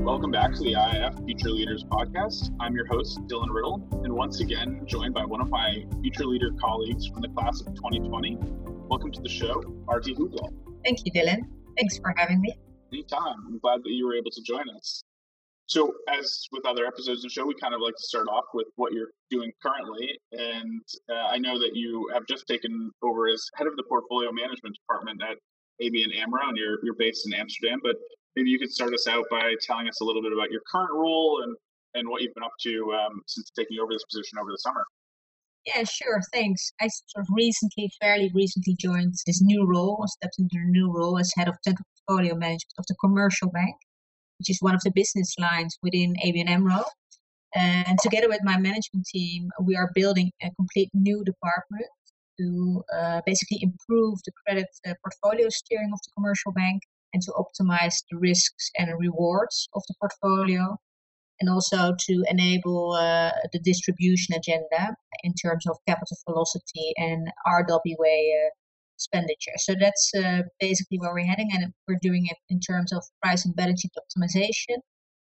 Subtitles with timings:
[0.00, 2.50] Welcome back to the IIF Future Leaders Podcast.
[2.58, 6.50] I'm your host, Dylan Riddle, and once again joined by one of my future leader
[6.60, 8.36] colleagues from the class of 2020.
[8.88, 10.52] Welcome to the show, Aartie Hoeblal.
[10.84, 11.42] Thank you, Dylan.
[11.76, 12.54] Thanks for having me.
[12.92, 13.36] Anytime.
[13.46, 15.04] I'm glad that you were able to join us.
[15.66, 18.46] So, as with other episodes of the show, we kind of like to start off
[18.52, 20.18] with what you're doing currently.
[20.32, 24.32] And uh, I know that you have just taken over as head of the portfolio
[24.32, 25.38] management department at
[25.80, 27.78] ABN AMRO, and you're, you're based in Amsterdam.
[27.82, 27.96] But
[28.36, 30.92] maybe you could start us out by telling us a little bit about your current
[30.92, 31.56] role and,
[31.94, 34.84] and what you've been up to um, since taking over this position over the summer.
[35.66, 36.20] Yeah, sure.
[36.32, 36.72] Thanks.
[36.80, 41.18] I sort of recently, fairly recently joined this new role, stepped into a new role
[41.18, 43.76] as head of central portfolio management of the commercial bank
[44.42, 46.82] which is one of the business lines within ABN AMRO.
[47.54, 51.86] And together with my management team, we are building a complete new department
[52.40, 57.32] to uh, basically improve the credit uh, portfolio steering of the commercial bank and to
[57.32, 60.76] optimize the risks and rewards of the portfolio
[61.40, 68.18] and also to enable uh, the distribution agenda in terms of capital velocity and RWA
[68.46, 68.50] uh,
[68.96, 69.56] expenditure.
[69.56, 73.44] So that's uh, basically where we're heading, and we're doing it in terms of price
[73.44, 74.76] and balance sheet optimization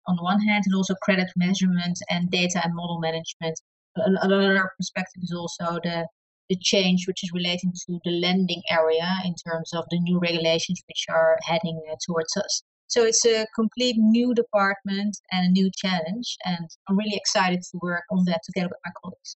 [0.07, 3.59] on the one hand, and also credit measurement and data and model management.
[3.95, 6.07] Another perspective is also the
[6.51, 10.81] the change which is relating to the lending area in terms of the new regulations
[10.85, 12.61] which are heading uh, towards us.
[12.87, 17.79] So it's a complete new department and a new challenge, and I'm really excited to
[17.81, 19.37] work on that together with my colleagues.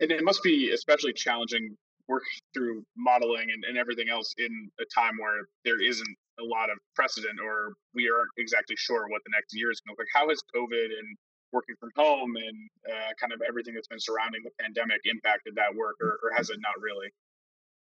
[0.00, 1.76] And it must be especially challenging
[2.08, 6.68] work through modeling and, and everything else in a time where there isn't a lot
[6.68, 10.04] of precedent or we aren't exactly sure what the next year is going to look
[10.04, 10.12] like.
[10.12, 11.08] How has COVID and
[11.52, 12.56] working from home and
[12.90, 16.50] uh, kind of everything that's been surrounding the pandemic impacted that work, or, or has
[16.50, 17.08] it not really?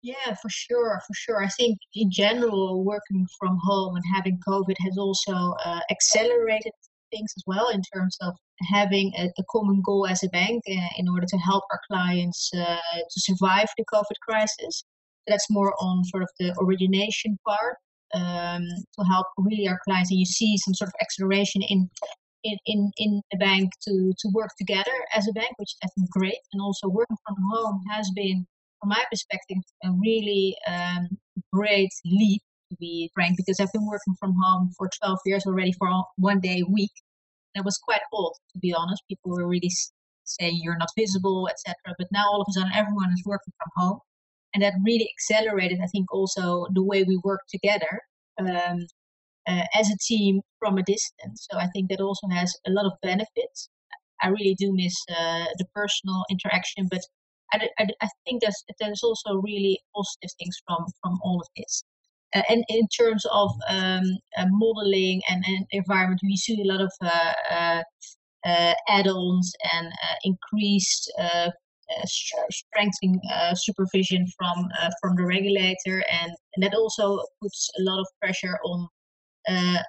[0.02, 1.44] Yeah, for sure, for sure.
[1.44, 6.72] I think in general, working from home and having COVID has also uh, accelerated
[7.12, 10.90] things as well in terms of having a, a common goal as a bank uh,
[10.97, 12.78] in order to help our clients uh,
[13.09, 14.84] to survive the COVID crisis.
[15.28, 17.75] That's more on sort of the origination part
[18.16, 18.66] um,
[18.97, 20.12] to help really our clients.
[20.12, 21.90] And you see some sort of acceleration in
[22.44, 26.09] in, in, in the bank to, to work together as a bank, which I think
[26.09, 26.39] great.
[26.53, 28.45] And also working from home has been,
[28.79, 31.07] from my perspective, a really um,
[31.53, 32.41] great leap
[32.72, 36.39] to be frank, because I've been working from home for 12 years already for one
[36.39, 36.91] day a week.
[37.55, 39.01] It was quite old, to be honest.
[39.09, 39.72] People were really
[40.23, 41.75] saying you're not visible, etc.
[41.97, 43.99] But now all of a sudden everyone is working from home.
[44.53, 48.01] And that really accelerated, I think, also the way we work together
[48.47, 48.88] um,
[49.49, 51.47] uh, as a team from a distance.
[51.49, 53.69] So I think that also has a lot of benefits.
[54.21, 57.01] I really do miss uh, the personal interaction, but
[57.53, 61.83] I, I, I think there's, there's also really positive things from, from all of this.
[62.35, 64.03] Uh, and in terms of um,
[64.37, 67.83] uh, modeling and, and, environment, we see a lot of uh, uh,
[68.45, 71.11] uh add-ons and uh, increased
[72.05, 73.19] strengthening
[73.55, 74.69] supervision from
[75.01, 78.87] from the regulator, and, and, that also puts a lot of pressure on.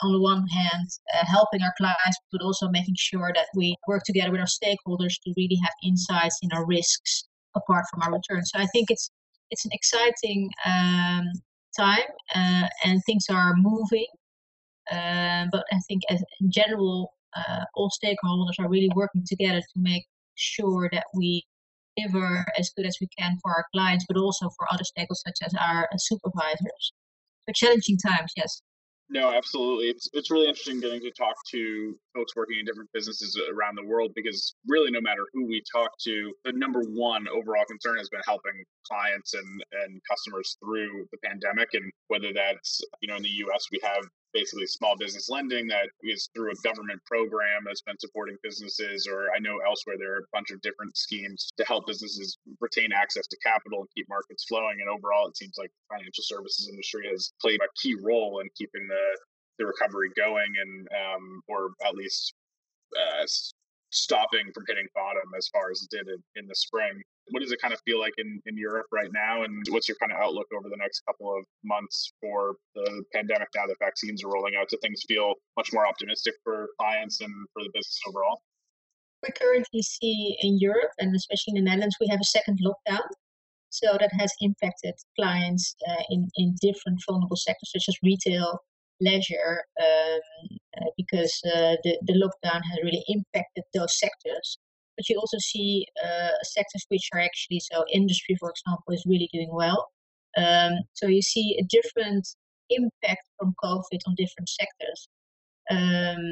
[0.02, 0.88] On the one hand,
[1.26, 5.34] helping our clients, but also making sure that we work together with our stakeholders to
[5.36, 8.50] really have insights in our risks apart from our returns.
[8.52, 9.10] So I think it's
[9.50, 11.24] it's an exciting um,
[11.76, 14.06] time uh, and things are moving.
[14.90, 19.76] Uh, but I think, as in general, uh, all stakeholders are really working together to
[19.76, 20.04] make
[20.34, 21.44] sure that we
[21.96, 25.38] deliver as good as we can for our clients, but also for other stakeholders such
[25.44, 26.92] as our supervisors.
[27.48, 28.62] So challenging times, yes.
[29.12, 29.86] No, absolutely.
[29.86, 33.84] It's it's really interesting getting to talk to folks working in different businesses around the
[33.84, 38.08] world because really no matter who we talk to, the number one overall concern has
[38.08, 38.52] been helping
[38.86, 43.66] clients and, and customers through the pandemic and whether that's, you know, in the US
[43.72, 48.36] we have basically small business lending that is through a government program that's been supporting
[48.42, 52.38] businesses or i know elsewhere there are a bunch of different schemes to help businesses
[52.60, 54.78] retain access to capital and keep markets flowing.
[54.80, 58.48] And overall it seems like the financial services industry has played a key role in
[58.56, 59.18] keeping the
[59.58, 62.32] the recovery going and um, or at least
[62.96, 63.26] uh,
[63.90, 67.52] stopping from hitting bottom as far as it did in, in the spring what does
[67.52, 69.42] it kind of feel like in, in Europe right now?
[69.42, 73.48] And what's your kind of outlook over the next couple of months for the pandemic
[73.54, 74.68] now that vaccines are rolling out?
[74.68, 78.40] Do things feel much more optimistic for clients and for the business overall?
[79.22, 83.06] We currently see in Europe and especially in the Netherlands, we have a second lockdown.
[83.72, 88.58] So that has impacted clients uh, in, in different vulnerable sectors such as retail,
[89.00, 90.20] leisure, um,
[90.80, 94.58] uh, because uh, the, the lockdown has really impacted those sectors
[94.96, 99.30] but you also see uh, sectors which are actually so industry, for example, is really
[99.32, 99.88] doing well.
[100.36, 102.28] Um, so you see a different
[102.68, 105.08] impact from COVID on different sectors.
[105.70, 106.24] Um,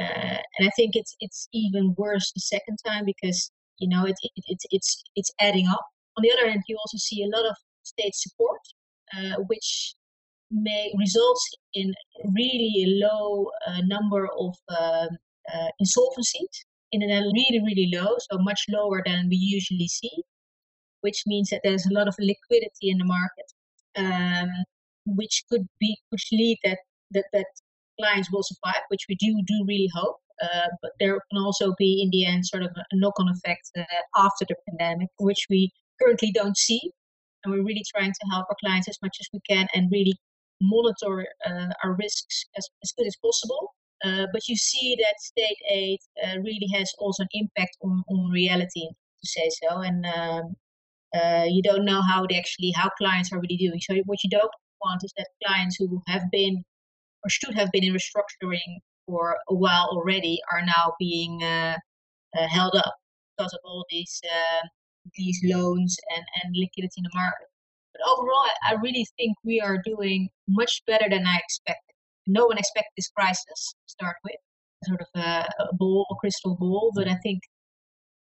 [0.00, 3.50] Uh, and I think it's it's even worse the second time because
[3.80, 5.84] you know it, it, it, it's it's adding up.
[6.16, 8.62] On the other hand, you also see a lot of state support,
[9.14, 9.68] uh, which
[10.50, 11.38] may result
[11.74, 11.92] in
[12.34, 15.08] really a low uh, number of um,
[15.52, 16.54] uh, insolvencies
[16.92, 20.22] in a really really low, so much lower than we usually see,
[21.02, 23.48] which means that there's a lot of liquidity in the market,
[23.96, 24.48] um,
[25.06, 26.78] which could be which lead that
[27.10, 27.46] that that
[28.00, 30.16] clients will survive, which we do do really hope.
[30.40, 33.82] Uh, but there can also be, in the end, sort of a knock-on effect uh,
[34.16, 35.68] after the pandemic, which we
[36.00, 36.92] currently don't see.
[37.42, 40.14] And we're really trying to help our clients as much as we can and really
[40.60, 43.74] monitor uh, our risks as, as good as possible.
[44.04, 48.30] Uh, but you see that state aid uh, really has also an impact on, on
[48.30, 48.86] reality,
[49.20, 49.78] to say so.
[49.78, 50.54] And um,
[51.14, 53.80] uh, you don't know how they actually, how clients are really doing.
[53.80, 54.50] So what you don't
[54.84, 56.64] want is that clients who have been
[57.24, 61.76] or should have been in restructuring for a while already are now being uh,
[62.38, 62.94] uh, held up
[63.36, 64.20] because of all these
[65.16, 67.47] these loans and, and liquidity in the market.
[67.98, 71.94] But overall, I really think we are doing much better than I expected.
[72.26, 74.36] No one expected this crisis to start with,
[74.84, 76.92] sort of a, a ball, a crystal ball.
[76.94, 77.42] But I think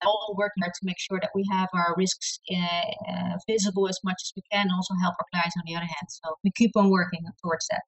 [0.03, 3.99] all working hard to make sure that we have our risks uh, uh, visible as
[4.03, 6.07] much as we can, also help our clients on the other hand.
[6.09, 7.83] So we keep on working towards that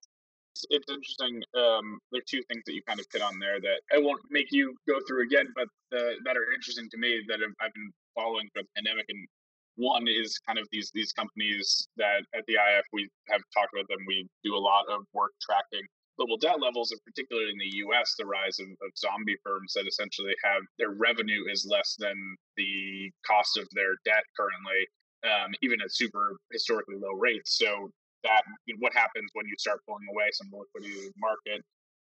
[0.70, 1.42] it's interesting.
[1.56, 4.22] Um, there are two things that you kind of hit on there that I won't
[4.30, 7.92] make you go through again, but uh, that are interesting to me that I've been
[8.16, 9.06] following the pandemic.
[9.10, 9.28] And
[9.75, 13.88] one is kind of these these companies that at the IIF we have talked about
[13.88, 14.00] them.
[14.08, 15.86] We do a lot of work tracking
[16.18, 19.88] global debt levels, and particularly in the U.S., the rise of, of zombie firms that
[19.88, 22.16] essentially have their revenue is less than
[22.58, 24.81] the cost of their debt currently,
[25.25, 27.58] um, even at super historically low rates.
[27.58, 27.90] So
[28.24, 28.44] that
[28.80, 31.64] what happens when you start pulling away some liquidity in the market.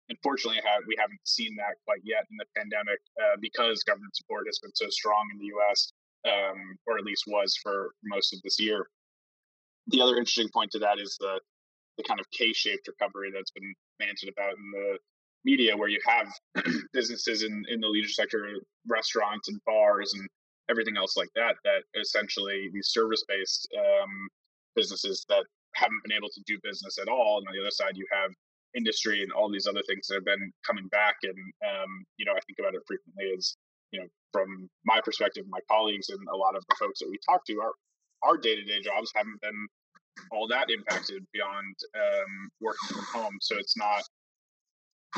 [0.10, 4.57] Unfortunately, we haven't seen that quite yet in the pandemic uh, because government support has
[4.57, 5.88] been so strong in the U.S.,
[6.25, 8.88] um, or at least was for most of this year.
[9.88, 11.39] The other interesting point to that is the
[11.98, 14.98] the kind of K-shaped recovery that's been banted about in the
[15.44, 16.31] media, where you have
[16.94, 18.56] businesses in, in the leisure sector,
[18.88, 20.27] restaurants and bars and
[20.69, 24.30] everything else like that, that essentially these service-based um,
[24.75, 25.44] businesses that
[25.75, 27.39] haven't been able to do business at all.
[27.39, 28.31] And on the other side, you have
[28.75, 31.16] industry and all these other things that have been coming back.
[31.24, 31.38] And,
[31.68, 33.56] um, you know, I think about it frequently as,
[33.91, 37.18] you know, from my perspective, my colleagues and a lot of the folks that we
[37.27, 37.71] talk to, our,
[38.24, 39.68] our day-to-day jobs haven't been
[40.31, 43.38] all that impacted beyond um, working from home.
[43.41, 44.03] So it's not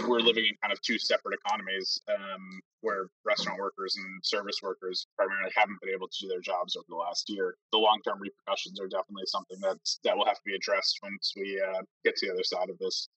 [0.07, 5.05] we're living in kind of two separate economies um, where restaurant workers and service workers
[5.17, 7.55] primarily haven't been able to do their jobs over the last year.
[7.71, 11.33] The long term repercussions are definitely something that's, that will have to be addressed once
[11.35, 13.09] we uh, get to the other side of this.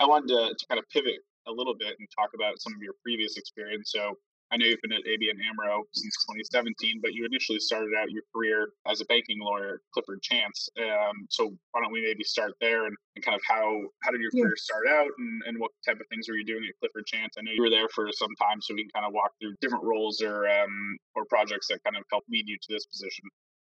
[0.00, 2.82] I wanted to, to kind of pivot a little bit and talk about some of
[2.82, 3.92] your previous experience.
[3.92, 4.18] So
[4.52, 8.22] I know you've been at ABN AMRO since 2017, but you initially started out your
[8.34, 10.68] career as a banking lawyer, at Clifford Chance.
[10.78, 14.20] Um, so why don't we maybe start there and, and kind of how how did
[14.20, 14.44] your yeah.
[14.44, 17.34] career start out and, and what type of things were you doing at Clifford Chance?
[17.38, 19.56] I know you were there for some time, so we can kind of walk through
[19.60, 23.24] different roles or um, or projects that kind of helped lead you to this position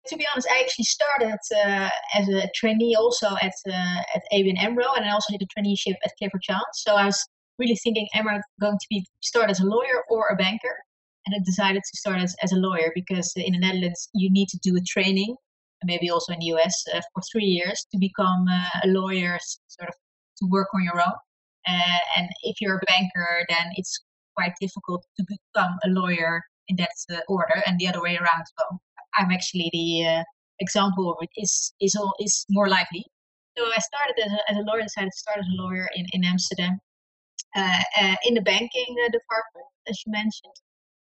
[0.08, 4.60] to be honest, I actually started uh, as a trainee also at uh, at ABN
[4.60, 6.64] AMRO, and I also did a traineeship at Clifford Chance.
[6.74, 7.28] So I was
[7.60, 10.76] really thinking, am I going to be start as a lawyer or a banker?
[11.26, 14.48] And I decided to start as, as a lawyer because in the Netherlands you need
[14.50, 15.36] to do a training,
[15.84, 19.90] maybe also in the US, uh, for three years to become uh, a lawyer, sort
[19.90, 19.96] of
[20.40, 21.14] to work on your own.
[21.68, 24.00] Uh, and if you're a banker, then it's
[24.36, 28.44] quite difficult to become a lawyer in that uh, order, and the other way around.
[28.60, 28.78] So
[29.18, 30.24] I'm actually the uh,
[30.60, 33.06] example of it is is all is more likely.
[33.58, 36.06] So I started as a, as a lawyer, decided to start as a lawyer in,
[36.12, 36.85] in Amsterdam, uh, uh,
[38.26, 40.58] in the banking uh, department, as you mentioned.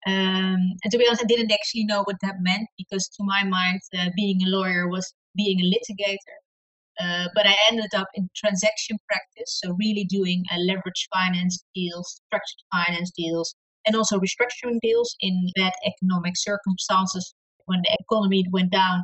[0.07, 3.43] Um, and to be honest, I didn't actually know what that meant because, to my
[3.43, 3.81] mind,
[4.15, 6.39] being a lawyer was being a litigator.
[6.99, 12.23] Uh, but I ended up in transaction practice, so really doing uh, leverage finance deals,
[12.27, 13.55] structured finance deals,
[13.87, 17.35] and also restructuring deals in bad economic circumstances
[17.67, 19.03] when the economy went down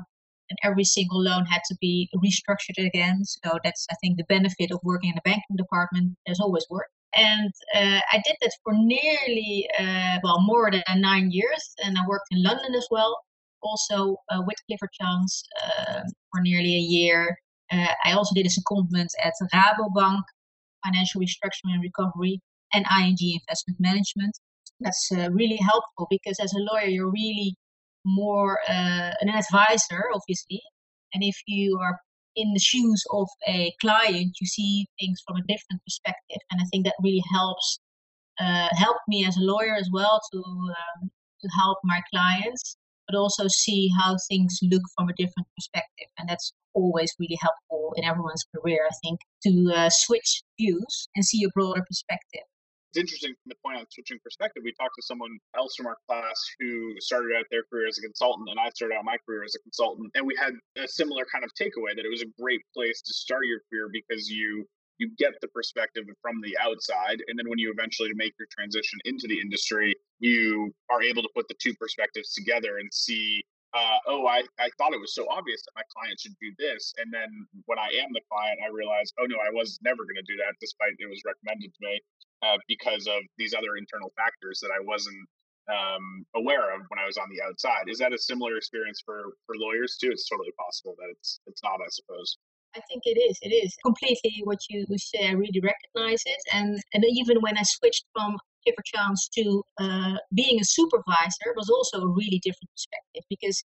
[0.49, 3.25] and every single loan had to be restructured again.
[3.25, 6.17] So that's, I think, the benefit of working in the banking department.
[6.25, 6.89] There's always work.
[7.15, 11.75] And uh, I did that for nearly, uh, well, more than nine years.
[11.85, 13.19] And I worked in London as well,
[13.63, 17.37] also uh, with Clifford Chance um, for nearly a year.
[17.71, 20.23] Uh, I also did a secondment at Rabobank,
[20.85, 22.41] Financial Restructuring and Recovery,
[22.75, 24.37] and ING Investment Management.
[24.81, 27.55] That's uh, really helpful because as a lawyer, you're really
[28.05, 30.61] more uh, an advisor, obviously.
[31.15, 31.99] And if you are
[32.37, 36.39] in the shoes of a client, you see things from a different perspective.
[36.51, 37.79] And I think that really helps
[38.41, 41.11] uh, helped me as a lawyer as well to um,
[41.43, 46.29] to help my clients, but also see how things look from a different perspective, and
[46.29, 51.45] that's always really helpful in everyone's career, I think, to uh, switch views and see
[51.45, 52.43] a broader perspective
[52.93, 54.63] it's interesting from the point on switching perspective.
[54.65, 58.03] We talked to someone else from our class who started out their career as a
[58.03, 61.25] consultant, and I started out my career as a consultant, and we had a similar
[61.33, 64.69] kind of takeaway that it was a great place to start your career because you
[64.99, 69.01] you get the perspective from the outside, and then when you eventually make your transition
[69.07, 73.97] into the industry, you are able to put the two perspectives together and see uh,
[74.07, 76.93] oh, I, I thought it was so obvious that my client should do this.
[77.01, 80.21] And then when I am the client, I realize, oh, no, I was never going
[80.21, 81.97] to do that, despite it was recommended to me
[82.43, 85.29] uh, because of these other internal factors that I wasn't
[85.71, 87.87] um, aware of when I was on the outside.
[87.87, 90.11] Is that a similar experience for, for lawyers too?
[90.11, 92.37] It's totally possible that it's it's not, I suppose.
[92.75, 93.39] I think it is.
[93.43, 95.29] It is completely what you say.
[95.29, 100.17] I really recognize it, and and even when I switched from Clifford Chance to uh,
[100.35, 103.63] being a supervisor was also a really different perspective because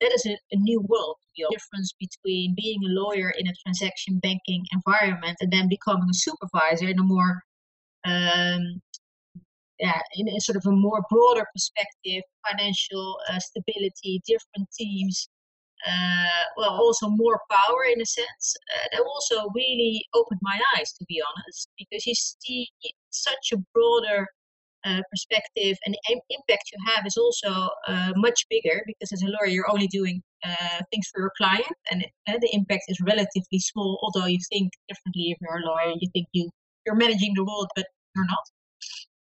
[0.00, 1.16] that is a, a new world.
[1.36, 6.14] The difference between being a lawyer in a transaction banking environment and then becoming a
[6.14, 7.42] supervisor in a more
[8.06, 8.80] um,
[9.78, 15.28] yeah, in a sort of a more broader perspective, financial uh, stability, different teams,
[15.86, 18.56] uh, well, also more power in a sense.
[18.74, 22.68] Uh, that also really opened my eyes, to be honest, because you see
[23.10, 24.26] such a broader
[24.86, 29.26] uh, perspective and the impact you have is also uh, much bigger because as a
[29.26, 33.58] lawyer you're only doing uh, things for your client and uh, the impact is relatively
[33.58, 36.48] small although you think differently if you're a lawyer you think you
[36.84, 38.46] you're managing the world but you're not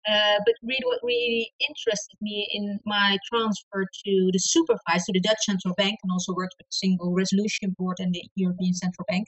[0.09, 5.21] uh, but really what really interested me in my transfer to the supervisor to the
[5.21, 9.05] dutch central bank and also worked with the single resolution board and the european central
[9.09, 9.27] bank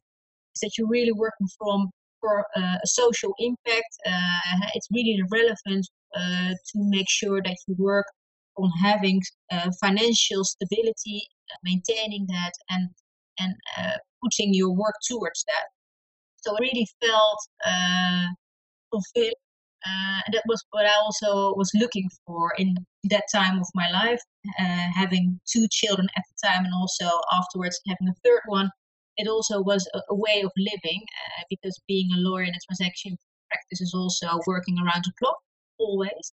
[0.54, 1.90] is that you're really working from
[2.22, 3.92] for uh, a social impact.
[4.06, 8.06] Uh, it's really relevant uh, to make sure that you work
[8.56, 9.20] on having
[9.80, 11.26] financial stability,
[11.64, 12.88] maintaining that, and
[13.38, 13.54] and
[14.22, 15.66] putting your work towards that.
[16.36, 17.40] So I really felt
[18.90, 19.40] fulfilled
[19.86, 22.74] uh, that was what I also was looking for in
[23.04, 24.20] that time of my life,
[24.60, 28.70] uh, having two children at the time, and also afterwards having a third one
[29.16, 32.64] it also was a, a way of living uh, because being a lawyer in a
[32.66, 33.16] transaction
[33.50, 35.38] practice is also working around the clock
[35.78, 36.32] always.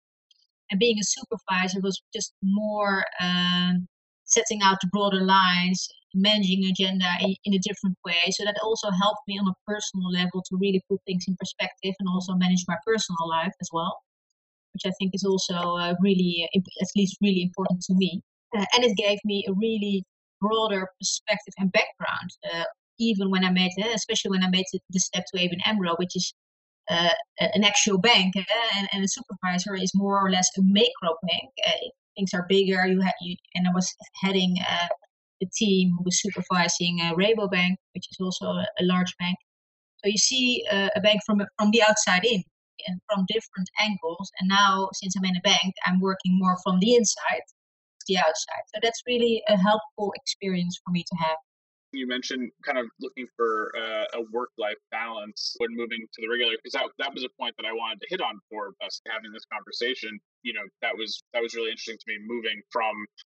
[0.72, 3.88] And being a supervisor was just more um,
[4.26, 8.32] setting out the broader lines, managing agenda in, in, a different way.
[8.32, 11.94] So that also helped me on a personal level to really put things in perspective
[12.00, 13.98] and also manage my personal life as well,
[14.74, 18.22] which I think is also uh, really, at least really important to me.
[18.56, 20.04] Uh, and it gave me a really
[20.42, 22.30] broader perspective and background.
[22.54, 22.64] Uh,
[22.98, 26.16] even when I made, uh, especially when I made the step to ABN AMRO, which
[26.16, 26.34] is
[26.90, 31.50] uh, an actual bank, and, and, a supervisor is more or less a macro bank.
[32.16, 32.86] Things are bigger.
[32.88, 34.58] You had you, and I was heading
[35.42, 39.38] the team who was supervising uh, Rabobank, which is also a, a large bank.
[40.04, 42.44] So you see uh, a bank from from the outside in
[42.88, 44.32] and from different angles.
[44.40, 47.42] And now, since I'm in a bank, I'm working more from the inside
[48.08, 48.64] the outside.
[48.74, 51.38] So that's really a helpful experience for me to have.
[51.92, 56.54] You mentioned kind of looking for uh, a work-life balance when moving to the regular,
[56.62, 59.32] because that, that was a point that I wanted to hit on for us having
[59.32, 60.20] this conversation.
[60.46, 62.94] You know, that was that was really interesting to me, moving from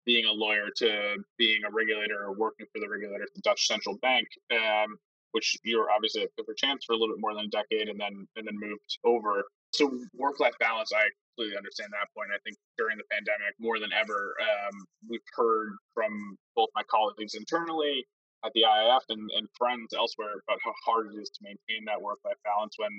[0.05, 3.67] being a lawyer to being a regulator or working for the regulator at the Dutch
[3.67, 4.99] Central Bank, um,
[5.33, 7.99] which you're obviously at Clifford Chance for a little bit more than a decade, and
[7.99, 9.45] then and then moved over.
[9.73, 12.31] So work-life balance, I completely understand that point.
[12.35, 14.75] I think during the pandemic, more than ever, um,
[15.11, 18.07] we've heard from both my colleagues internally
[18.45, 22.01] at the IIF and, and friends elsewhere about how hard it is to maintain that
[22.01, 22.91] work life balance when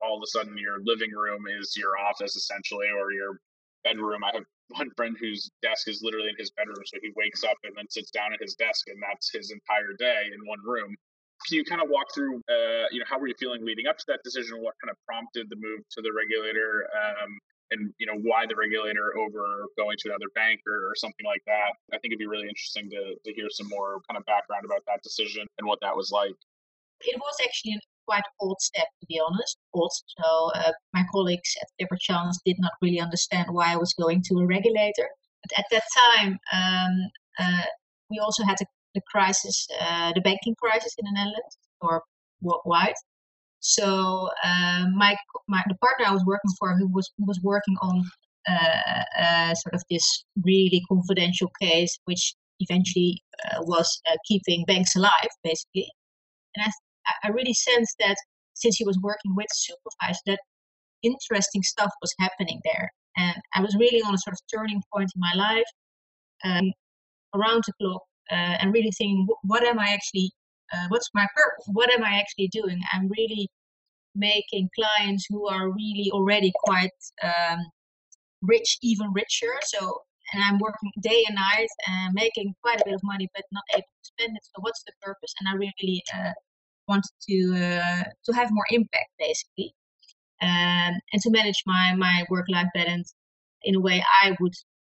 [0.00, 3.38] all of a sudden your living room is your office essentially or your
[3.84, 4.24] bedroom.
[4.24, 7.56] I have one friend whose desk is literally in his bedroom, so he wakes up
[7.64, 10.94] and then sits down at his desk, and that's his entire day in one room.
[11.46, 13.98] Can you kind of walk through, uh, you know, how were you feeling leading up
[13.98, 14.62] to that decision?
[14.62, 16.86] What kind of prompted the move to the regulator?
[16.94, 17.38] Um,
[17.72, 21.42] and you know why the regulator over going to another bank or, or, something like
[21.46, 21.72] that.
[21.92, 24.84] I think it'd be really interesting to, to hear some more kind of background about
[24.86, 26.36] that decision and what that was like.
[27.00, 29.58] It was actually a quite old step, to be honest.
[29.74, 29.90] Odd.
[30.18, 34.22] So uh, my colleagues at Clifford Chance did not really understand why I was going
[34.28, 35.08] to a regulator.
[35.42, 37.64] But at that time, um, uh,
[38.10, 42.02] we also had the, the crisis, uh, the banking crisis in the Netherlands or
[42.40, 42.94] worldwide.
[43.60, 45.16] So uh, my,
[45.48, 48.04] my the partner I was working for, who was who was working on
[48.48, 53.22] uh, uh, sort of this really confidential case, which eventually
[53.60, 55.88] was keeping banks alive, basically.
[56.56, 56.70] And I
[57.24, 58.16] I really sensed that
[58.54, 60.40] since he was working with supervisors, that
[61.02, 62.90] interesting stuff was happening there.
[63.16, 65.70] And I was really on a sort of turning point in my life,
[66.44, 66.72] um,
[67.34, 70.30] around the clock, uh, and really thinking, what am I actually,
[70.72, 71.66] uh, what's my purpose?
[71.72, 72.80] What am I actually doing?
[72.92, 73.48] I'm really
[74.14, 76.90] making clients who are really already quite
[77.22, 77.58] um,
[78.42, 79.52] rich, even richer.
[79.64, 83.44] So, and I'm working day and night and making quite a bit of money, but
[83.52, 84.42] not able to spend it.
[84.44, 85.34] So, what's the purpose?
[85.40, 86.32] And I really uh,
[86.88, 89.74] wanted to uh, to have more impact, basically,
[90.40, 93.14] um, and to manage my my work life balance
[93.64, 94.54] in a way I would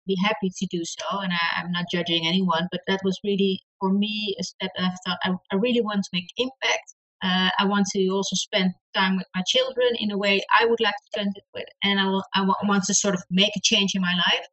[0.06, 1.20] be happy to do so.
[1.20, 4.84] And I, am not judging anyone, but that was really for me a step that
[4.84, 8.72] I thought I, I really want to make impact uh, I want to also spend
[8.94, 12.00] time with my children in a way I would like to spend it with, and
[12.00, 14.46] I, will, I want to sort of make a change in my life.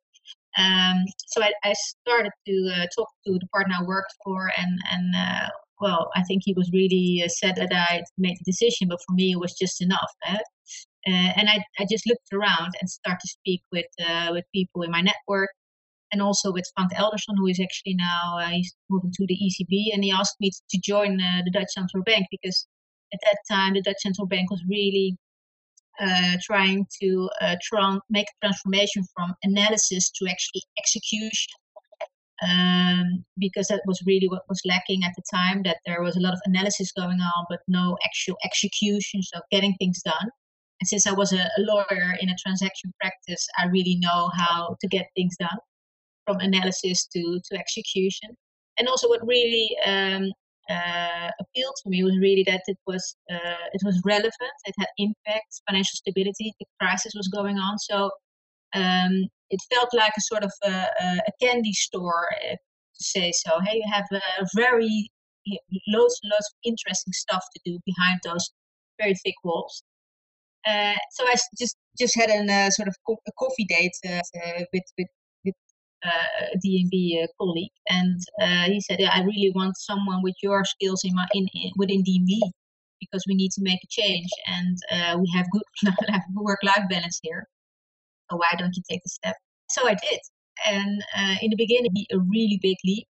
[0.58, 4.80] Um, so I, I, started to uh, talk to the partner I worked for, and
[4.92, 8.88] and uh, well, I think he was really uh, sad that I made the decision,
[8.90, 10.12] but for me it was just enough.
[10.26, 10.38] Eh?
[11.08, 14.82] Uh, and I, I just looked around and started to speak with uh, with people
[14.84, 15.50] in my network,
[16.12, 19.94] and also with Frank Elderson, who is actually now uh, he's moving to the ECB,
[19.94, 22.68] and he asked me to join uh, the Dutch Central Bank because
[23.14, 25.18] at that time the Dutch Central Bank was really
[26.02, 31.59] uh, trying to tran- make a transformation from analysis to actually execution.
[32.42, 36.22] Um, because that was really what was lacking at the time, that there was a
[36.22, 40.30] lot of analysis going on, but no actual execution, so getting things done.
[40.80, 44.78] And since I was a, a lawyer in a transaction practice, I really know how
[44.80, 45.58] to get things done
[46.26, 48.30] from analysis to, to execution.
[48.78, 50.32] And also, what really um,
[50.70, 54.88] uh, appealed to me was really that it was uh, it was relevant, it had
[54.98, 56.54] impact, financial stability.
[56.60, 58.12] The crisis was going on, so
[58.74, 60.88] um, it felt like a sort of a,
[61.28, 63.60] a candy store uh, to say so.
[63.66, 65.10] Hey, you have a very
[65.88, 68.52] loads and loads of interesting stuff to do behind those
[69.00, 69.84] very thick walls.
[70.68, 74.22] Uh, so I just just had a uh, sort of co- a coffee date uh,
[74.74, 75.56] with with
[76.06, 78.20] uh, DNB uh, colleague, and
[78.68, 82.04] he said, yeah, "I really want someone with your skills in my in, in within
[82.04, 82.52] DNB
[83.00, 84.78] because we need to make a change, and
[85.22, 85.64] we have good
[86.36, 87.48] work-life balance here.
[88.38, 89.36] Why don't you take the step?"
[89.70, 90.20] So I did,
[90.68, 93.08] and uh, in the beginning, be a really big leap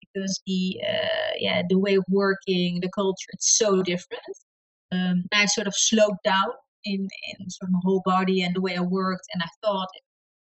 [0.00, 4.22] because the uh, yeah the way of working, the culture, it's so different.
[4.92, 6.50] Um, I sort of slowed down
[6.84, 9.88] in in sort of my whole body and the way I worked, and I thought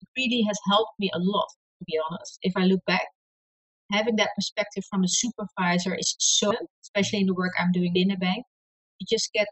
[0.01, 2.39] it really has helped me a lot to be honest.
[2.43, 3.07] If I look back,
[3.93, 8.11] having that perspective from a supervisor is so, especially in the work I'm doing in
[8.11, 8.45] a bank.
[8.99, 9.49] You just get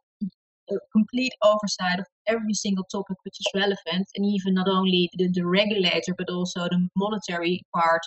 [0.71, 5.29] a complete oversight of every single topic which is relevant, and even not only the,
[5.33, 8.03] the regulator, but also the monetary part,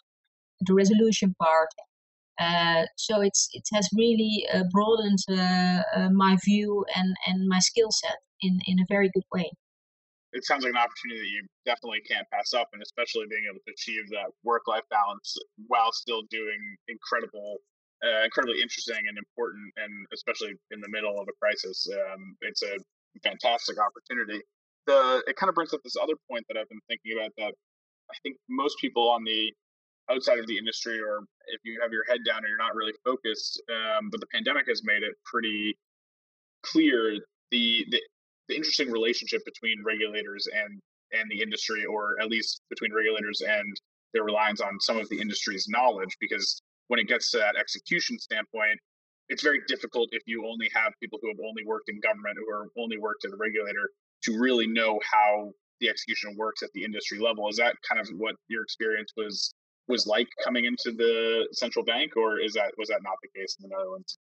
[0.61, 1.69] the resolution part.
[2.39, 7.57] Uh, so it's it has really uh, broadened uh, uh my view and, and my
[7.57, 9.49] skill set in, in a very good way
[10.33, 13.59] it sounds like an opportunity that you definitely can't pass up, and especially being able
[13.65, 15.35] to achieve that work-life balance
[15.67, 17.57] while still doing incredible,
[18.03, 22.61] uh, incredibly interesting and important, and especially in the middle of a crisis, um, it's
[22.63, 22.77] a
[23.23, 24.41] fantastic opportunity.
[24.85, 27.53] The it kind of brings up this other point that I've been thinking about that
[28.09, 29.53] I think most people on the
[30.09, 32.93] outside of the industry, or if you have your head down and you're not really
[33.03, 35.77] focused, um, but the pandemic has made it pretty
[36.63, 37.19] clear
[37.51, 38.01] the the
[38.47, 40.79] the interesting relationship between regulators and
[41.13, 43.81] and the industry, or at least between regulators and
[44.13, 46.15] their reliance on some of the industry's knowledge.
[46.19, 48.79] Because when it gets to that execution standpoint,
[49.29, 52.59] it's very difficult if you only have people who have only worked in government who
[52.59, 53.89] have only worked as a regulator
[54.23, 57.47] to really know how the execution works at the industry level.
[57.49, 59.53] Is that kind of what your experience was
[59.87, 63.57] was like coming into the central bank, or is that was that not the case
[63.59, 64.17] in the Netherlands?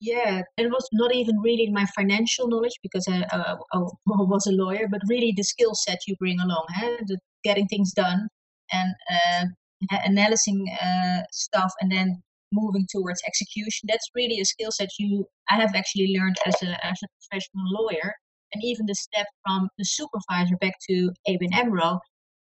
[0.00, 4.52] yeah it was not even really my financial knowledge because I, uh, I was a
[4.52, 6.96] lawyer but really the skill set you bring along eh?
[7.06, 8.28] the getting things done
[8.72, 9.44] and uh,
[9.90, 13.88] analyzing uh, stuff and then moving towards execution.
[13.88, 17.66] That's really a skill set you i have actually learned as a, as a professional
[17.78, 18.14] lawyer.
[18.52, 21.98] And even the step from the supervisor back to ABN AMRO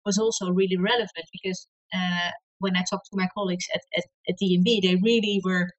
[0.06, 4.36] was also really relevant because uh, when I talked to my colleagues at, at, at
[4.42, 5.70] DNB, they really were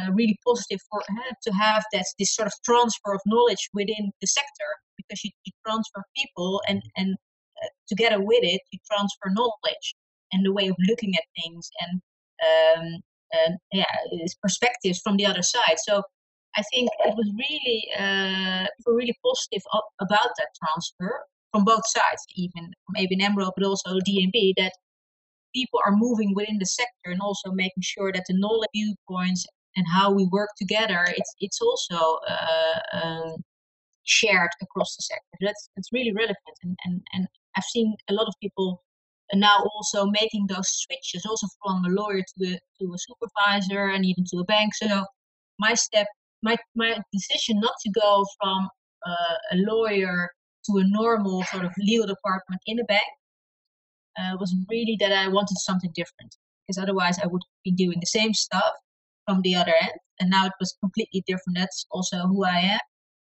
[0.00, 4.10] uh, really positive for uh, to have that this sort of transfer of knowledge within
[4.20, 7.16] the sector because you, you transfer people and and
[7.62, 9.94] uh, together with it you transfer knowledge
[10.32, 12.00] and the way of looking at things and
[12.48, 13.00] um,
[13.32, 13.84] and yeah
[14.42, 16.02] perspectives from the other side so
[16.56, 19.62] I think it was really uh, really positive
[20.00, 21.20] about that transfer
[21.52, 24.72] from both sides, even from ABN AMRO, but also DNB, that
[25.54, 29.86] people are moving within the sector and also making sure that the knowledge viewpoints and
[29.92, 33.36] how we work together, it's it's also uh, um,
[34.04, 35.36] shared across the sector.
[35.40, 38.82] That's that's really relevant, and and and I've seen a lot of people
[39.34, 44.04] now also making those switches, also from a lawyer to a to a supervisor and
[44.04, 44.74] even to a bank.
[44.74, 45.04] So
[45.58, 46.06] my step,
[46.42, 48.68] my my decision not to go from
[49.06, 50.30] uh, a lawyer
[50.66, 53.06] to a normal sort of legal department in a bank
[54.18, 56.36] uh, was really that I wanted something different
[56.66, 58.72] because otherwise I would be doing the same stuff
[59.26, 59.92] from the other end.
[60.20, 61.56] And now it was completely different.
[61.56, 62.80] That's also who I am.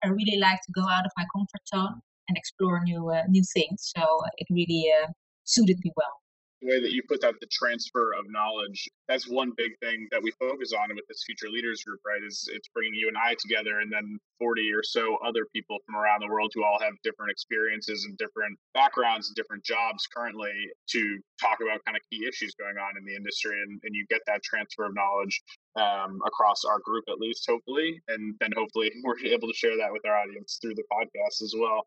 [0.05, 3.43] I really like to go out of my comfort zone and explore new uh, new
[3.55, 3.93] things.
[3.97, 4.03] So
[4.37, 5.09] it really uh,
[5.47, 6.21] suited me well.
[6.63, 10.23] The way that you put that the transfer of knowledge that's one big thing that
[10.23, 13.35] we focus on with this future leaders group right is it's bringing you and i
[13.39, 16.95] together and then 40 or so other people from around the world who all have
[17.03, 20.53] different experiences and different backgrounds and different jobs currently
[20.89, 24.07] to talk about kind of key issues going on in the industry and, and you
[24.09, 25.43] get that transfer of knowledge
[25.77, 29.93] um, across our group at least hopefully and then hopefully we're able to share that
[29.93, 31.87] with our audience through the podcast as well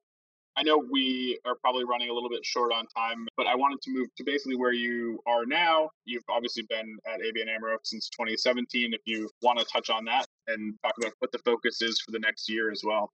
[0.60, 3.82] I know we are probably running a little bit short on time, but I wanted
[3.84, 5.90] to move to basically where you are now.
[6.04, 8.94] You've obviously been at ABN AMRO since 2017.
[8.94, 12.12] If you want to touch on that and talk about what the focus is for
[12.12, 13.10] the next year as well.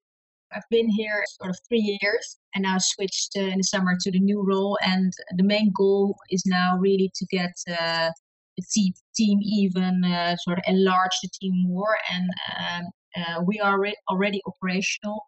[0.56, 4.12] I've been here sort of three years and now switched uh, in the summer to
[4.12, 4.80] the new role.
[4.84, 8.10] And the main goal is now really to get uh,
[8.58, 11.96] the team, team even uh, sort of enlarge the team more.
[12.12, 15.22] And um, uh, we are re- already operational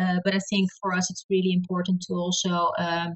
[0.00, 3.14] uh, but I think for us, it's really important to also um,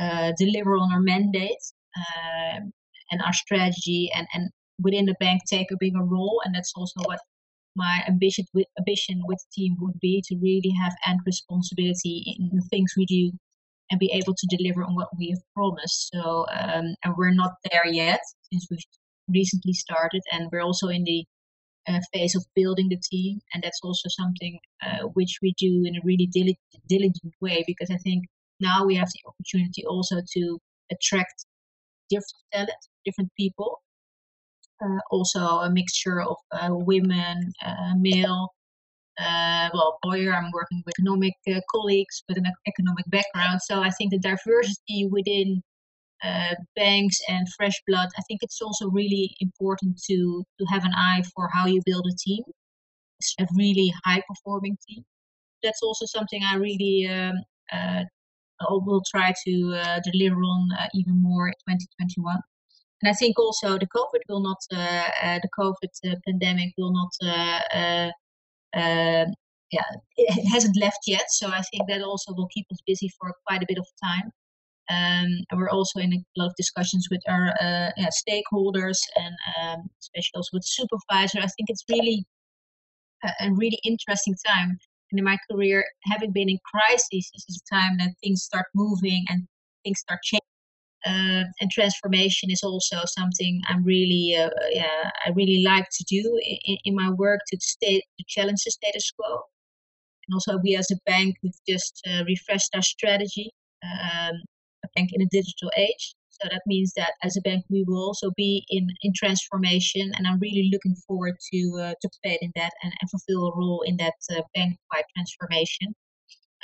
[0.00, 1.64] uh, deliver on our mandate
[1.96, 2.72] um,
[3.10, 4.50] and our strategy, and, and
[4.82, 6.40] within the bank take a bigger role.
[6.44, 7.20] And that's also what
[7.76, 12.50] my ambition with ambition with the team would be to really have end responsibility in
[12.52, 13.32] the things we do
[13.90, 16.10] and be able to deliver on what we have promised.
[16.12, 18.78] So, um, and we're not there yet since we've
[19.28, 21.24] recently started, and we're also in the
[21.88, 25.96] uh, phase of building the team, and that's also something uh, which we do in
[25.96, 26.26] a really
[26.88, 28.24] diligent, way because I think
[28.60, 30.58] now we have the opportunity also to
[30.90, 31.46] attract
[32.10, 32.70] different talent,
[33.04, 33.82] different people,
[34.82, 38.48] uh, also a mixture of uh, women, uh, male.
[39.18, 41.34] Uh, well, lawyer, I'm working with economic
[41.70, 45.62] colleagues with an economic background, so I think the diversity within
[46.22, 50.92] uh, banks and fresh blood, I think it's also really important to to have an
[50.96, 52.42] eye for how you build a team,
[53.40, 55.04] a really high performing team.
[55.62, 57.36] That's also something I really um,
[57.72, 58.04] uh,
[58.70, 62.36] will try to uh, deliver on uh, even more in 2021.
[63.02, 67.12] And I think also the COVID will not, uh, the COVID pandemic will not
[69.70, 69.82] yeah,
[70.16, 71.24] it hasn't left yet.
[71.30, 74.30] So I think that also will keep us busy for quite a bit of time.
[74.90, 79.88] Um, we're also in a lot of discussions with our uh, yeah, stakeholders and um,
[80.00, 81.38] especially also with supervisor.
[81.38, 82.24] I think it's really
[83.24, 84.78] a, a, really interesting time.
[85.10, 88.66] And in my career, having been in crisis, this is a time that things start
[88.74, 89.46] moving and
[89.84, 90.40] things start changing.
[91.06, 96.40] Uh, and transformation is also something I'm really, uh, yeah, I really like to do
[96.42, 99.40] in, in my work to stay to challenge the status quo.
[100.26, 103.50] And also, we as a bank, we've just uh, refreshed our strategy.
[103.82, 104.40] Um,
[104.94, 106.14] bank in a digital age.
[106.30, 110.26] So that means that as a bank, we will also be in, in transformation, and
[110.26, 113.82] I'm really looking forward to uh, to participate in that and, and fulfill a role
[113.86, 115.94] in that uh, bank-wide transformation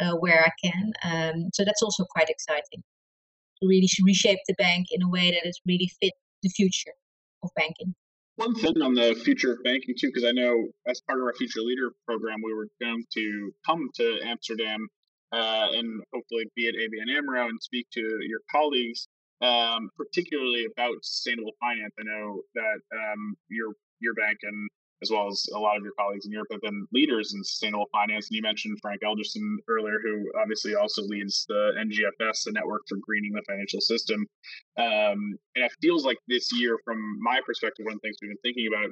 [0.00, 0.92] uh, where I can.
[1.04, 2.82] Um, so that's also quite exciting
[3.62, 6.94] to really reshape the bank in a way that is really fit the future
[7.44, 7.94] of banking.
[8.36, 11.34] One thing on the future of banking too, because I know as part of our
[11.34, 14.88] future leader program, we were going to come to Amsterdam
[15.32, 19.08] uh, and hopefully be at ABN AMRO and speak to your colleagues,
[19.40, 21.94] um, particularly about sustainable finance.
[21.98, 24.68] I know that um, your your bank and
[25.02, 27.86] as well as a lot of your colleagues in Europe have been leaders in sustainable
[27.90, 28.28] finance.
[28.28, 32.98] And you mentioned Frank Elderson earlier, who obviously also leads the NGFS, the Network for
[33.00, 34.26] Greening the Financial System.
[34.76, 38.30] Um, and it feels like this year, from my perspective, one of the things we've
[38.30, 38.90] been thinking about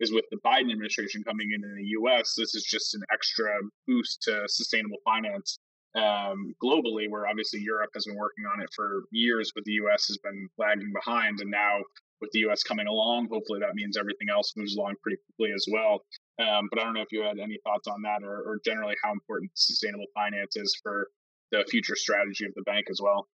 [0.00, 3.50] is with the Biden administration coming in in the US, this is just an extra
[3.86, 5.58] boost to sustainable finance
[5.96, 10.06] um, globally, where obviously Europe has been working on it for years, but the US
[10.08, 11.40] has been lagging behind.
[11.40, 11.78] And now
[12.20, 15.66] with the US coming along, hopefully that means everything else moves along pretty quickly as
[15.70, 16.04] well.
[16.38, 18.94] Um, but I don't know if you had any thoughts on that or, or generally
[19.02, 21.08] how important sustainable finance is for
[21.50, 23.26] the future strategy of the bank as well.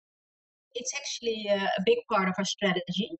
[0.74, 3.10] It's actually a, big part of our strategy.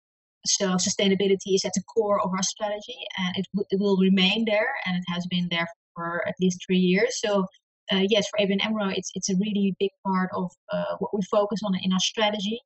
[0.47, 4.45] So sustainability is at the core of our strategy, and it, w- it will remain
[4.47, 7.19] there, and it has been there for at least three years.
[7.21, 7.47] So
[7.93, 11.23] uh, yes, for ABN AMRO, it's it's a really big part of uh, what we
[11.31, 12.61] focus on in our strategy,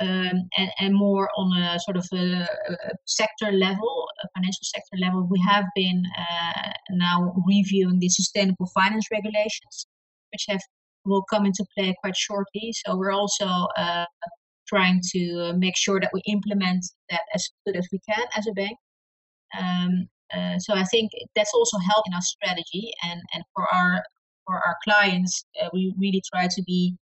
[0.00, 4.96] um, and and more on a sort of a, a sector level, a financial sector
[4.98, 5.28] level.
[5.30, 9.86] We have been uh, now reviewing the sustainable finance regulations
[10.34, 10.60] which have
[11.04, 12.72] will come into play quite shortly.
[12.84, 13.46] So we're also
[13.76, 14.06] uh,
[14.66, 18.52] trying to make sure that we implement that as good as we can as a
[18.52, 18.76] bank.
[19.58, 24.02] Um, uh, so I think that's also helping our strategy and, and for our
[24.46, 26.96] for our clients, uh, we really try to be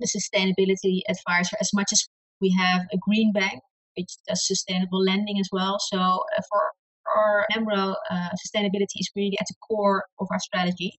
[0.00, 2.08] the sustainability advisor as much as
[2.40, 3.60] we have a green bank,
[3.96, 5.78] which does sustainable lending as well.
[5.78, 6.72] So uh, for
[7.16, 10.98] ABN AMRO, uh, sustainability is really at the core of our strategy.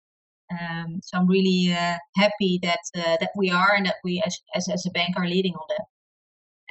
[0.52, 4.38] Um, so I'm really uh, happy that uh, that we are and that we as,
[4.56, 5.86] as, as a bank are leading on that.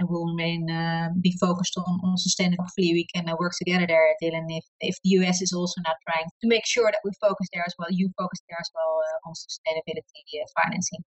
[0.03, 2.65] And we'll remain uh, be focused on, on sustainable.
[2.65, 4.47] Hopefully, we can uh, work together there, Dylan.
[4.49, 7.63] If if the US is also now trying to make sure that we focus there
[7.65, 11.05] as well, you focus there as well uh, on sustainability uh, financing.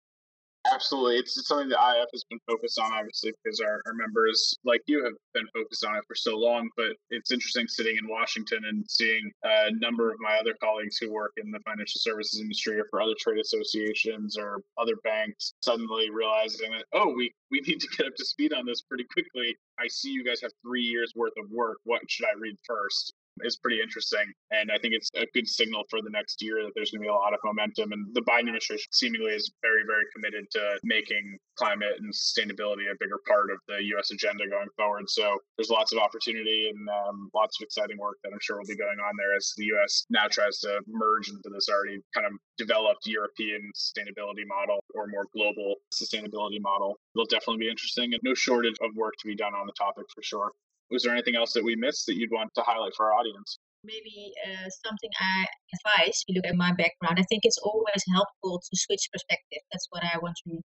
[0.72, 1.18] Absolutely.
[1.18, 4.82] It's, it's something that IIF has been focused on, obviously, because our, our members, like
[4.86, 6.70] you, have been focused on it for so long.
[6.78, 11.12] But it's interesting sitting in Washington and seeing a number of my other colleagues who
[11.12, 16.10] work in the financial services industry or for other trade associations or other banks suddenly
[16.10, 19.56] realizing that, oh, we, we need to get up to speed on this pretty quickly.
[19.80, 21.78] I see you guys have three years worth of work.
[21.84, 23.14] What should I read first?
[23.42, 24.26] Is pretty interesting.
[24.52, 27.08] And I think it's a good signal for the next year that there's going to
[27.08, 27.92] be a lot of momentum.
[27.92, 32.96] And the Biden administration seemingly is very, very committed to making climate and sustainability a
[33.00, 34.12] bigger part of the U.S.
[34.12, 35.10] agenda going forward.
[35.10, 38.70] So there's lots of opportunity and um, lots of exciting work that I'm sure will
[38.70, 40.06] be going on there as the U.S.
[40.10, 45.26] now tries to merge into this already kind of developed European sustainability model or more
[45.34, 46.98] global sustainability model.
[47.16, 50.06] It'll definitely be interesting and no shortage of work to be done on the topic
[50.14, 50.52] for sure.
[50.94, 53.58] Was there anything else that we missed that you'd want to highlight for our audience?
[53.84, 56.22] Maybe uh, something I advise.
[56.22, 59.62] If you look at my background, I think it's always helpful to switch perspective.
[59.72, 60.60] That's what I want to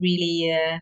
[0.00, 0.78] really uh,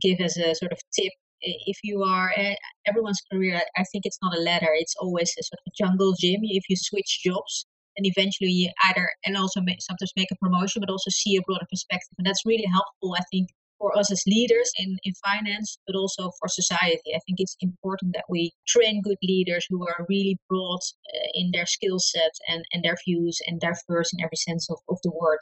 [0.00, 1.12] give as a sort of tip.
[1.42, 2.54] If you are uh,
[2.86, 4.70] everyone's career, I think it's not a ladder.
[4.72, 6.40] It's always a sort of jungle gym.
[6.44, 10.80] If you switch jobs, and eventually you either and also may, sometimes make a promotion,
[10.80, 13.16] but also see a broader perspective, and that's really helpful.
[13.18, 17.14] I think for us as leaders in, in finance, but also for society.
[17.14, 20.80] I think it's important that we train good leaders who are really broad
[21.14, 24.78] uh, in their skill set and, and their views and diverse in every sense of,
[24.88, 25.38] of the word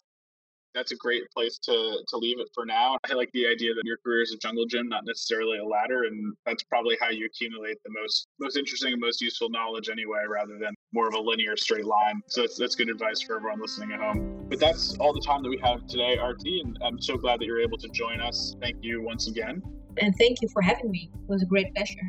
[0.75, 2.97] that's a great place to to leave it for now.
[3.11, 6.05] I like the idea that your career is a jungle gym, not necessarily a ladder,
[6.05, 10.21] and that's probably how you accumulate the most most interesting and most useful knowledge anyway,
[10.29, 12.21] rather than more of a linear straight line.
[12.29, 14.47] So that's that's good advice for everyone listening at home.
[14.49, 17.47] But that's all the time that we have today, Aartie, and I'm so glad that
[17.47, 18.55] you're able to join us.
[18.61, 19.63] Thank you once again.
[19.99, 21.11] And thank you for having me.
[21.15, 22.01] It was a great pleasure.